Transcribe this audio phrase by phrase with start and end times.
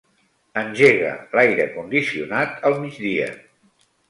[0.61, 3.31] Engega l'aire condicionat al migdia.